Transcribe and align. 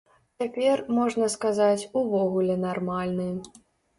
Цяпер, 0.41 0.79
можна 0.99 1.27
сказаць, 1.33 1.85
увогуле 2.01 2.57
нармальны. 2.65 3.29